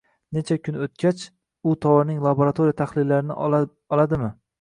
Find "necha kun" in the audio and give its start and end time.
0.35-0.77